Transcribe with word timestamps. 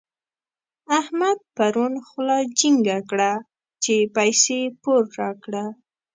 احمد 0.99 1.37
پرون 1.55 1.93
خوله 2.07 2.37
چينګه 2.57 2.97
کړه 3.09 3.31
چې 3.83 3.95
پيسې 4.15 4.59
پور 4.81 5.03
راکړه. 5.19 5.65